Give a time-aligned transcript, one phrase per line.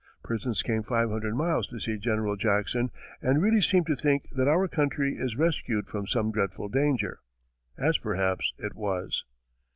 [0.23, 2.89] Persons came five hundred miles to see General Jackson
[3.21, 7.19] and really seem to think that our country is rescued from some dreadful danger."
[7.77, 9.25] As, perhaps, it was.